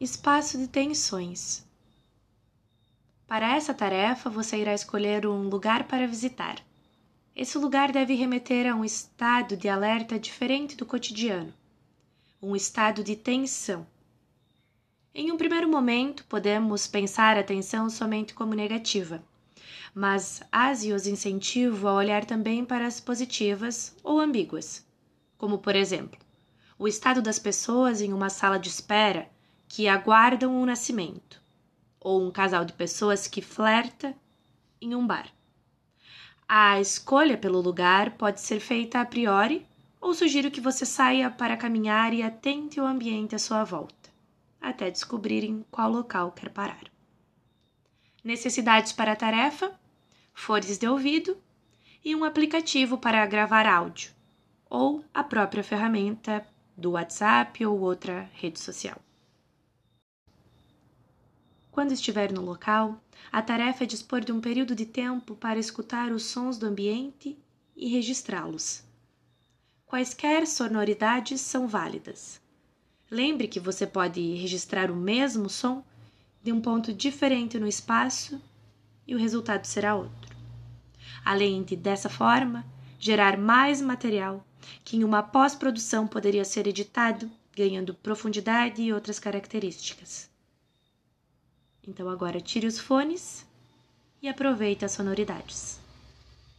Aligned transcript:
Espaço 0.00 0.56
de 0.56 0.66
tensões. 0.66 1.62
Para 3.26 3.54
essa 3.54 3.74
tarefa, 3.74 4.30
você 4.30 4.56
irá 4.56 4.72
escolher 4.72 5.26
um 5.26 5.50
lugar 5.50 5.86
para 5.86 6.08
visitar. 6.08 6.56
Esse 7.36 7.58
lugar 7.58 7.92
deve 7.92 8.14
remeter 8.14 8.66
a 8.66 8.74
um 8.74 8.82
estado 8.82 9.58
de 9.58 9.68
alerta 9.68 10.18
diferente 10.18 10.74
do 10.74 10.86
cotidiano, 10.86 11.52
um 12.40 12.56
estado 12.56 13.04
de 13.04 13.14
tensão. 13.14 13.86
Em 15.14 15.30
um 15.30 15.36
primeiro 15.36 15.68
momento, 15.68 16.24
podemos 16.24 16.86
pensar 16.86 17.36
a 17.36 17.44
tensão 17.44 17.90
somente 17.90 18.32
como 18.32 18.54
negativa, 18.54 19.22
mas 19.94 20.42
ASI 20.50 20.94
os 20.94 21.06
incentivo 21.06 21.86
a 21.86 21.92
olhar 21.92 22.24
também 22.24 22.64
para 22.64 22.86
as 22.86 23.00
positivas 23.00 23.94
ou 24.02 24.18
ambíguas, 24.18 24.82
como 25.36 25.58
por 25.58 25.76
exemplo, 25.76 26.18
o 26.78 26.88
estado 26.88 27.20
das 27.20 27.38
pessoas 27.38 28.00
em 28.00 28.14
uma 28.14 28.30
sala 28.30 28.58
de 28.58 28.70
espera 28.70 29.28
que 29.72 29.86
aguardam 29.86 30.52
um 30.52 30.66
nascimento, 30.66 31.40
ou 32.00 32.20
um 32.20 32.32
casal 32.32 32.64
de 32.64 32.72
pessoas 32.72 33.28
que 33.28 33.40
flerta 33.40 34.16
em 34.82 34.96
um 34.96 35.06
bar. 35.06 35.28
A 36.48 36.80
escolha 36.80 37.38
pelo 37.38 37.60
lugar 37.60 38.16
pode 38.16 38.40
ser 38.40 38.58
feita 38.58 39.00
a 39.00 39.06
priori 39.06 39.64
ou 40.00 40.12
sugiro 40.12 40.50
que 40.50 40.60
você 40.60 40.84
saia 40.84 41.30
para 41.30 41.56
caminhar 41.56 42.12
e 42.12 42.20
atente 42.20 42.80
o 42.80 42.84
ambiente 42.84 43.36
à 43.36 43.38
sua 43.38 43.62
volta, 43.62 44.10
até 44.60 44.90
descobrir 44.90 45.44
em 45.44 45.64
qual 45.70 45.88
local 45.88 46.32
quer 46.32 46.50
parar. 46.50 46.90
Necessidades 48.24 48.90
para 48.90 49.12
a 49.12 49.16
tarefa: 49.16 49.72
fones 50.34 50.78
de 50.78 50.88
ouvido 50.88 51.38
e 52.04 52.16
um 52.16 52.24
aplicativo 52.24 52.98
para 52.98 53.24
gravar 53.24 53.66
áudio, 53.66 54.10
ou 54.68 55.04
a 55.14 55.22
própria 55.22 55.62
ferramenta 55.62 56.44
do 56.76 56.92
WhatsApp 56.92 57.64
ou 57.64 57.78
outra 57.78 58.28
rede 58.34 58.58
social. 58.58 59.00
Quando 61.70 61.92
estiver 61.92 62.32
no 62.32 62.42
local, 62.42 63.00
a 63.30 63.40
tarefa 63.40 63.84
é 63.84 63.86
dispor 63.86 64.20
de 64.20 64.32
um 64.32 64.40
período 64.40 64.74
de 64.74 64.84
tempo 64.84 65.36
para 65.36 65.58
escutar 65.58 66.10
os 66.10 66.24
sons 66.24 66.58
do 66.58 66.66
ambiente 66.66 67.38
e 67.76 67.88
registrá-los. 67.88 68.82
Quaisquer 69.86 70.46
sonoridades 70.46 71.40
são 71.40 71.68
válidas. 71.68 72.40
Lembre 73.10 73.48
que 73.48 73.60
você 73.60 73.86
pode 73.86 74.20
registrar 74.34 74.90
o 74.90 74.96
mesmo 74.96 75.48
som 75.48 75.84
de 76.42 76.52
um 76.52 76.60
ponto 76.60 76.92
diferente 76.92 77.58
no 77.58 77.66
espaço 77.66 78.40
e 79.06 79.14
o 79.14 79.18
resultado 79.18 79.64
será 79.64 79.94
outro. 79.94 80.36
Além 81.24 81.62
de, 81.62 81.76
dessa 81.76 82.08
forma, 82.08 82.64
gerar 82.98 83.36
mais 83.36 83.80
material 83.80 84.44
que 84.84 84.96
em 84.96 85.04
uma 85.04 85.22
pós-produção 85.22 86.06
poderia 86.06 86.44
ser 86.44 86.66
editado, 86.66 87.30
ganhando 87.54 87.94
profundidade 87.94 88.80
e 88.80 88.92
outras 88.92 89.18
características. 89.18 90.29
Então 91.90 92.08
agora 92.08 92.40
tire 92.40 92.68
os 92.68 92.78
fones 92.78 93.44
e 94.22 94.28
aproveite 94.28 94.84
as 94.84 94.92
sonoridades. 94.92 95.80